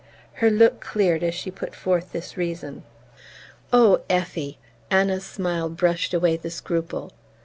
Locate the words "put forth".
1.51-2.11